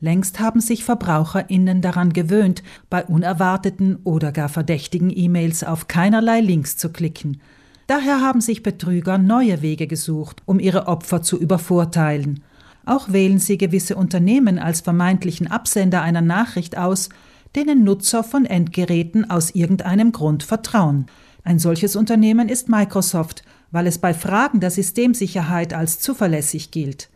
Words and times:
Längst 0.00 0.38
haben 0.38 0.60
sich 0.60 0.84
VerbraucherInnen 0.84 1.82
daran 1.82 2.12
gewöhnt, 2.12 2.62
bei 2.88 3.04
unerwarteten 3.04 3.98
oder 4.04 4.30
gar 4.30 4.48
verdächtigen 4.48 5.10
E-Mails 5.14 5.64
auf 5.64 5.88
keinerlei 5.88 6.40
Links 6.40 6.76
zu 6.76 6.90
klicken. 6.90 7.40
Daher 7.88 8.20
haben 8.20 8.40
sich 8.40 8.62
Betrüger 8.62 9.18
neue 9.18 9.62
Wege 9.62 9.86
gesucht, 9.86 10.42
um 10.44 10.60
ihre 10.60 10.86
Opfer 10.86 11.22
zu 11.22 11.38
übervorteilen. 11.38 12.44
Auch 12.84 13.12
wählen 13.12 13.38
sie 13.38 13.58
gewisse 13.58 13.96
Unternehmen 13.96 14.58
als 14.58 14.82
vermeintlichen 14.82 15.46
Absender 15.48 16.02
einer 16.02 16.20
Nachricht 16.20 16.78
aus, 16.78 17.08
denen 17.56 17.84
Nutzer 17.84 18.22
von 18.22 18.44
Endgeräten 18.44 19.28
aus 19.30 19.50
irgendeinem 19.50 20.12
Grund 20.12 20.42
vertrauen. 20.42 21.06
Ein 21.44 21.58
solches 21.58 21.96
Unternehmen 21.96 22.48
ist 22.48 22.68
Microsoft, 22.68 23.42
weil 23.70 23.86
es 23.86 23.98
bei 23.98 24.14
Fragen 24.14 24.60
der 24.60 24.70
Systemsicherheit 24.70 25.72
als 25.72 25.98
zuverlässig 25.98 26.70
gilt. 26.70 27.08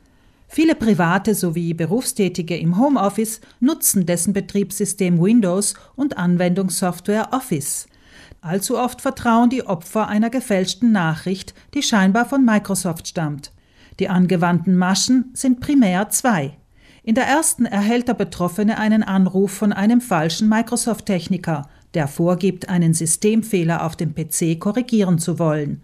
Viele 0.55 0.75
Private 0.75 1.35
sowie 1.35 1.73
Berufstätige 1.73 2.59
im 2.59 2.77
Homeoffice 2.77 3.41
nutzen 3.61 4.05
dessen 4.05 4.35
Betriebssystem 4.35 5.19
Windows 5.19 5.73
und 5.97 6.19
Anwendungssoftware 6.19 7.33
Office. 7.33 7.87
Allzu 8.43 8.77
oft 8.77 9.01
vertrauen 9.01 9.49
die 9.49 9.67
Opfer 9.67 10.09
einer 10.09 10.29
gefälschten 10.29 10.93
Nachricht, 10.93 11.55
die 11.73 11.83
scheinbar 11.83 12.27
von 12.27 12.45
Microsoft 12.45 13.09
stammt. 13.09 13.51
Die 13.99 14.11
angewandten 14.11 14.77
Maschen 14.77 15.31
sind 15.33 15.61
primär 15.61 16.11
zwei. 16.11 16.59
In 17.03 17.15
der 17.15 17.25
ersten 17.25 17.65
erhält 17.65 18.09
der 18.09 18.15
Betroffene 18.15 18.77
einen 18.77 19.03
Anruf 19.03 19.53
von 19.53 19.73
einem 19.73 20.03
falschen 20.03 20.51
Microsoft-Techniker, 20.51 21.67
der 21.95 22.09
vorgibt, 22.09 22.69
einen 22.69 22.93
Systemfehler 22.93 23.87
auf 23.87 23.97
dem 23.97 24.15
PC 24.15 24.61
korrigieren 24.61 25.19
zu 25.19 25.39
wollen. 25.39 25.83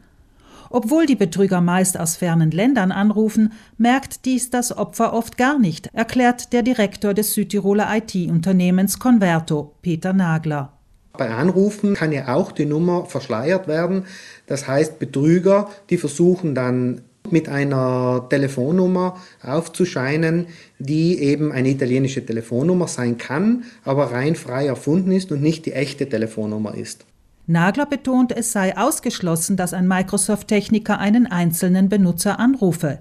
Obwohl 0.70 1.06
die 1.06 1.16
Betrüger 1.16 1.60
meist 1.60 1.98
aus 1.98 2.16
fernen 2.16 2.50
Ländern 2.50 2.92
anrufen, 2.92 3.52
merkt 3.76 4.24
dies 4.24 4.50
das 4.50 4.76
Opfer 4.76 5.12
oft 5.12 5.36
gar 5.36 5.59
nicht, 5.59 5.88
erklärt 5.92 6.52
der 6.52 6.62
Direktor 6.62 7.14
des 7.14 7.34
Südtiroler 7.34 7.88
IT-Unternehmens 7.96 8.98
Converto, 8.98 9.74
Peter 9.82 10.12
Nagler. 10.12 10.73
Bei 11.12 11.30
Anrufen 11.30 11.95
kann 11.95 12.12
ja 12.12 12.34
auch 12.34 12.52
die 12.52 12.66
Nummer 12.66 13.04
verschleiert 13.06 13.66
werden. 13.66 14.04
Das 14.46 14.68
heißt, 14.68 14.98
Betrüger, 15.01 15.68
die 15.90 15.98
versuchen 15.98 16.54
dann 16.54 17.00
mit 17.30 17.48
einer 17.48 18.26
Telefonnummer 18.30 19.16
aufzuscheinen, 19.43 20.46
die 20.78 21.18
eben 21.21 21.52
eine 21.52 21.71
italienische 21.71 22.24
Telefonnummer 22.24 22.88
sein 22.88 23.18
kann, 23.18 23.65
aber 23.84 24.12
rein 24.12 24.37
frei 24.37 24.66
erfunden 24.66 25.12
ist 25.12 25.32
und 25.32 25.43
nicht 25.43 25.66
die 25.66 25.73
echte 25.73 26.09
Telefonnummer 26.09 26.74
ist. 26.74 27.04
Nagler 27.51 27.87
betont, 27.87 28.30
es 28.30 28.52
sei 28.52 28.77
ausgeschlossen, 28.77 29.57
dass 29.57 29.73
ein 29.73 29.88
Microsoft-Techniker 29.88 30.99
einen 30.99 31.27
einzelnen 31.27 31.88
Benutzer 31.88 32.38
anrufe. 32.38 32.99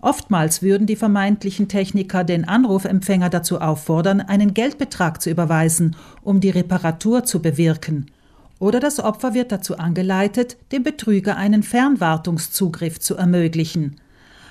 Oftmals 0.00 0.62
würden 0.62 0.88
die 0.88 0.96
vermeintlichen 0.96 1.68
Techniker 1.68 2.24
den 2.24 2.46
Anrufempfänger 2.46 3.30
dazu 3.30 3.60
auffordern, 3.60 4.20
einen 4.20 4.52
Geldbetrag 4.52 5.22
zu 5.22 5.30
überweisen, 5.30 5.94
um 6.22 6.40
die 6.40 6.50
Reparatur 6.50 7.22
zu 7.22 7.40
bewirken. 7.40 8.10
Oder 8.58 8.80
das 8.80 8.98
Opfer 8.98 9.32
wird 9.32 9.52
dazu 9.52 9.78
angeleitet, 9.78 10.56
dem 10.72 10.82
Betrüger 10.82 11.36
einen 11.36 11.62
Fernwartungszugriff 11.62 12.98
zu 12.98 13.14
ermöglichen. 13.14 14.00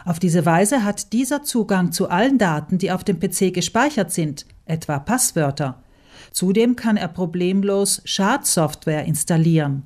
Auf 0.06 0.20
diese 0.20 0.46
Weise 0.46 0.86
hat 0.86 1.12
dieser 1.12 1.44
Zugang 1.44 1.92
zu 1.92 2.10
allen 2.10 2.38
Daten, 2.38 2.78
die 2.78 2.94
auf 2.94 3.04
dem 3.04 3.20
PC 3.20 3.54
gespeichert 3.54 4.14
sind, 4.14 4.46
etwa 4.66 5.00
Passwörter. 5.00 5.83
Zudem 6.32 6.76
kann 6.76 6.98
er 6.98 7.08
problemlos 7.08 8.02
Schadsoftware 8.06 9.06
installieren. 9.06 9.84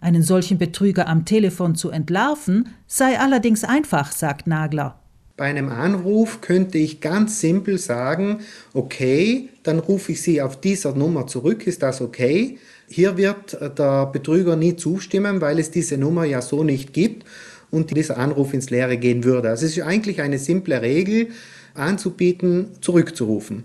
Einen 0.00 0.22
solchen 0.22 0.58
Betrüger 0.58 1.08
am 1.08 1.24
Telefon 1.24 1.74
zu 1.74 1.90
entlarven, 1.90 2.68
sei 2.86 3.18
allerdings 3.18 3.64
einfach, 3.64 4.12
sagt 4.12 4.46
Nagler. 4.46 4.98
Bei 5.36 5.44
einem 5.44 5.68
Anruf 5.68 6.40
könnte 6.40 6.78
ich 6.78 7.00
ganz 7.00 7.40
simpel 7.40 7.78
sagen, 7.78 8.40
okay, 8.74 9.50
dann 9.62 9.78
rufe 9.78 10.12
ich 10.12 10.22
Sie 10.22 10.42
auf 10.42 10.60
dieser 10.60 10.94
Nummer 10.94 11.28
zurück, 11.28 11.66
ist 11.66 11.82
das 11.82 12.00
okay? 12.00 12.58
Hier 12.88 13.16
wird 13.16 13.56
der 13.78 14.06
Betrüger 14.06 14.56
nie 14.56 14.74
zustimmen, 14.74 15.40
weil 15.40 15.58
es 15.58 15.70
diese 15.70 15.96
Nummer 15.96 16.24
ja 16.24 16.42
so 16.42 16.64
nicht 16.64 16.92
gibt 16.92 17.24
und 17.70 17.96
dieser 17.96 18.18
Anruf 18.18 18.52
ins 18.52 18.70
Leere 18.70 18.96
gehen 18.96 19.24
würde. 19.24 19.50
Also 19.50 19.66
es 19.66 19.76
ist 19.76 19.82
eigentlich 19.84 20.20
eine 20.20 20.38
simple 20.38 20.82
Regel, 20.82 21.28
anzubieten, 21.74 22.70
zurückzurufen. 22.80 23.64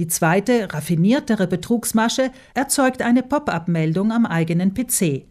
Die 0.00 0.08
zweite, 0.08 0.72
raffiniertere 0.72 1.46
Betrugsmasche 1.46 2.30
erzeugt 2.54 3.02
eine 3.02 3.22
Pop-up-Meldung 3.22 4.12
am 4.12 4.24
eigenen 4.24 4.72
PC. 4.72 5.26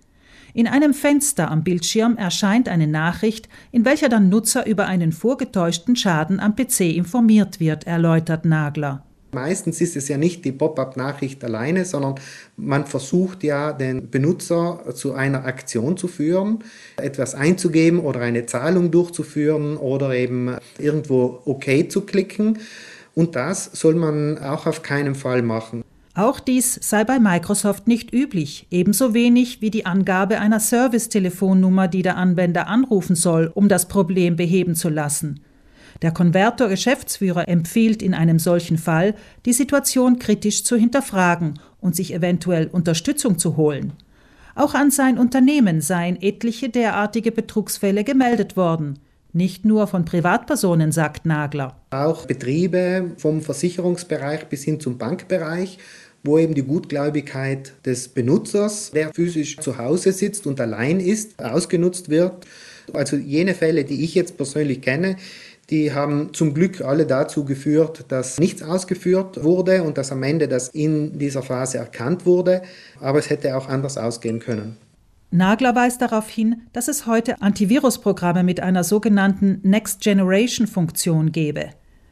In 0.54 0.68
einem 0.68 0.94
Fenster 0.94 1.50
am 1.50 1.64
Bildschirm 1.64 2.18
erscheint 2.18 2.70
eine 2.70 2.86
Nachricht, 2.86 3.50
in 3.72 3.84
welcher 3.84 4.10
der 4.10 4.20
Nutzer 4.20 4.68
über 4.68 4.86
einen 4.86 5.12
vorgetäuschten 5.12 5.96
Schaden 5.96 6.40
am 6.40 6.56
PC 6.56 6.82
informiert 6.82 7.60
wird, 7.60 7.88
erläutert 7.88 8.46
Nagler. 8.46 9.04
Meistens 9.32 9.82
ist 9.82 9.96
es 9.96 10.08
ja 10.08 10.20
nicht 10.20 10.46
die 10.46 10.52
Pop-up-Nachricht 10.52 11.44
alleine, 11.44 11.84
sondern 11.84 12.16
man 12.56 12.86
versucht 12.86 13.44
ja, 13.44 13.74
den 13.74 14.12
Benutzer 14.12 14.84
zu 14.94 15.14
einer 15.14 15.46
Aktion 15.46 15.98
zu 15.98 16.08
führen, 16.08 16.60
etwas 16.98 17.34
einzugeben 17.34 18.02
oder 18.02 18.20
eine 18.20 18.46
Zahlung 18.46 18.92
durchzuführen 18.92 19.78
oder 19.78 20.14
eben 20.14 20.58
irgendwo 20.78 21.42
OK 21.46 21.90
zu 21.90 22.02
klicken. 22.02 22.60
Und 23.20 23.36
das 23.36 23.66
soll 23.74 23.96
man 23.96 24.38
auch 24.38 24.66
auf 24.66 24.82
keinen 24.82 25.14
Fall 25.14 25.42
machen. 25.42 25.84
Auch 26.16 26.40
dies 26.40 26.80
sei 26.82 27.04
bei 27.04 27.20
Microsoft 27.20 27.86
nicht 27.86 28.14
üblich, 28.14 28.66
ebenso 28.72 29.14
wenig 29.14 29.62
wie 29.62 29.70
die 29.70 29.86
Angabe 29.86 30.40
einer 30.40 30.62
Service-Telefonnummer, 30.62 31.90
die 31.90 32.02
der 32.02 32.16
Anwender 32.16 32.68
anrufen 32.68 33.18
soll, 33.18 33.52
um 33.54 33.68
das 33.68 33.90
Problem 33.90 34.38
beheben 34.38 34.74
zu 34.74 34.88
lassen. 34.88 35.42
Der 36.02 36.12
Konverter-Geschäftsführer 36.14 37.50
empfiehlt 37.50 38.02
in 38.02 38.14
einem 38.14 38.40
solchen 38.40 38.78
Fall, 38.78 39.16
die 39.46 39.52
Situation 39.52 40.18
kritisch 40.18 40.64
zu 40.64 40.78
hinterfragen 40.78 41.60
und 41.82 41.98
sich 41.98 42.14
eventuell 42.14 42.68
Unterstützung 42.68 43.38
zu 43.38 43.58
holen. 43.58 43.92
Auch 44.56 44.76
an 44.76 44.92
sein 44.92 45.18
Unternehmen 45.18 45.82
seien 45.82 46.18
etliche 46.22 46.70
derartige 46.70 47.34
Betrugsfälle 47.34 48.06
gemeldet 48.06 48.56
worden. 48.56 48.98
Nicht 49.32 49.64
nur 49.64 49.86
von 49.86 50.06
Privatpersonen, 50.06 50.92
sagt 50.92 51.28
Nagler. 51.28 51.76
Auch 51.92 52.26
Betriebe 52.26 53.12
vom 53.18 53.42
Versicherungsbereich 53.42 54.46
bis 54.46 54.64
hin 54.64 54.80
zum 54.80 54.98
Bankbereich, 54.98 55.78
wo 56.24 56.40
eben 56.40 56.56
die 56.56 56.64
Gutgläubigkeit 56.64 57.74
des 57.86 58.08
Benutzers, 58.08 58.90
der 58.90 59.14
physisch 59.14 59.58
zu 59.58 59.78
Hause 59.78 60.14
sitzt 60.14 60.48
und 60.48 60.60
allein 60.60 61.00
ist, 61.00 61.44
ausgenutzt 61.44 62.10
wird. 62.10 62.48
Also 62.92 63.18
jene 63.18 63.54
Fälle, 63.54 63.84
die 63.84 64.04
ich 64.04 64.16
jetzt 64.16 64.36
persönlich 64.36 64.82
kenne, 64.82 65.16
die 65.70 65.94
haben 65.94 66.34
zum 66.34 66.56
Glück 66.56 66.82
alle 66.82 67.06
dazu 67.06 67.46
geführt, 67.46 68.06
dass 68.08 68.40
nichts 68.40 68.64
ausgeführt 68.64 69.44
wurde 69.44 69.84
und 69.84 70.00
dass 70.00 70.12
am 70.12 70.24
Ende 70.24 70.48
das 70.48 70.70
in 70.70 71.20
dieser 71.20 71.44
Phase 71.44 71.78
erkannt 71.78 72.26
wurde. 72.26 72.64
Aber 73.00 73.20
es 73.20 73.30
hätte 73.30 73.56
auch 73.56 73.68
anders 73.70 73.98
ausgehen 73.98 74.40
können. 74.40 74.78
Nagler 75.32 75.76
weist 75.76 76.02
darauf 76.02 76.28
hin, 76.28 76.64
dass 76.74 76.88
es 76.88 77.06
heute 77.06 77.42
Antivirusprogramme 77.42 78.44
mit 78.44 78.62
einer 78.62 78.84
sogenannten 78.84 79.60
Next 79.64 80.02
Generation 80.02 80.66
Funktion 80.66 81.32
gäbe. 81.32 81.70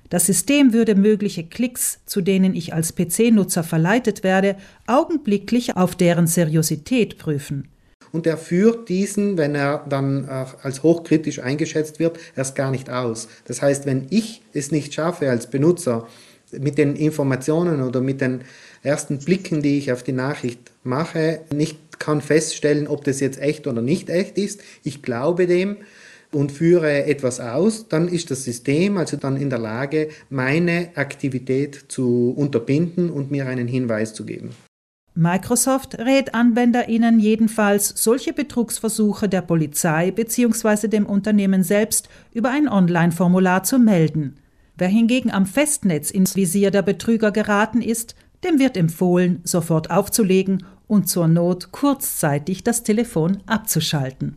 Das 0.10 0.28
System 0.28 0.72
würde 0.72 0.96
mögliche 0.96 1.44
Klicks, 1.44 2.00
zu 2.06 2.22
denen 2.22 2.56
ich 2.56 2.74
als 2.74 2.96
PC-Nutzer 2.96 3.64
verleitet 3.64 4.24
werde, 4.24 4.56
augenblicklich 4.86 5.76
auf 5.76 5.96
deren 5.96 6.28
Seriosität 6.28 7.18
prüfen. 7.18 7.68
Und 8.12 8.26
er 8.26 8.38
führt 8.38 8.88
diesen, 8.88 9.38
wenn 9.38 9.56
er 9.56 9.84
dann 9.90 10.30
als 10.30 10.84
hochkritisch 10.84 11.40
eingeschätzt 11.40 12.00
wird, 12.00 12.20
erst 12.36 12.56
gar 12.56 12.72
nicht 12.72 12.90
aus. 12.90 13.28
Das 13.46 13.62
heißt, 13.62 13.86
wenn 13.86 14.08
ich 14.12 14.44
es 14.54 14.72
nicht 14.72 14.94
schaffe 14.94 15.30
als 15.30 15.50
Benutzer, 15.50 16.08
mit 16.52 16.78
den 16.78 16.96
Informationen 16.96 17.82
oder 17.82 18.00
mit 18.00 18.22
den 18.22 18.42
ersten 18.82 19.20
Blicken, 19.20 19.62
die 19.62 19.78
ich 19.78 19.92
auf 19.92 20.04
die 20.04 20.14
Nachricht 20.14 20.72
mache, 20.84 21.42
nicht 21.54 21.78
kann 22.08 22.22
feststellen, 22.22 22.88
ob 22.88 23.04
das 23.04 23.20
jetzt 23.20 23.38
echt 23.42 23.68
oder 23.68 23.82
nicht 23.82 24.10
echt 24.10 24.38
ist. 24.38 24.62
Ich 24.86 25.02
glaube 25.02 25.46
dem 25.46 25.76
und 26.32 26.54
führe 26.54 27.04
etwas 27.04 27.42
aus, 27.42 27.90
dann 27.90 28.08
ist 28.08 28.32
das 28.32 28.46
System 28.46 28.98
also 28.98 29.18
dann 29.18 29.36
in 29.36 29.50
der 29.50 29.60
Lage, 29.60 30.08
meine 30.30 30.92
Aktivität 30.96 31.86
zu 31.90 32.34
unterbinden 32.34 33.10
und 33.10 33.30
mir 33.30 33.46
einen 33.46 33.68
Hinweis 33.68 34.14
zu 34.14 34.26
geben. 34.26 34.52
Microsoft 35.16 35.98
rät 36.00 36.34
AnwenderInnen 36.34 37.20
jedenfalls, 37.20 37.92
solche 38.02 38.32
Betrugsversuche 38.32 39.28
der 39.28 39.42
Polizei 39.42 40.12
bzw. 40.12 40.88
dem 40.88 41.06
Unternehmen 41.06 41.64
selbst 41.64 42.08
über 42.34 42.52
ein 42.52 42.70
Online-Formular 42.70 43.64
zu 43.64 43.80
melden. 43.80 44.38
Wer 44.78 44.88
hingegen 44.88 45.32
am 45.32 45.46
Festnetz 45.46 46.12
ins 46.12 46.38
Visier 46.38 46.72
der 46.72 46.84
Betrüger 46.84 47.32
geraten 47.32 47.82
ist, 47.82 48.16
dem 48.46 48.60
wird 48.60 48.78
empfohlen, 48.78 49.42
sofort 49.44 49.90
aufzulegen 49.92 50.64
und 50.88 51.08
zur 51.08 51.28
Not 51.28 51.72
kurzzeitig 51.72 52.64
das 52.64 52.84
Telefon 52.84 53.42
abzuschalten. 53.46 54.36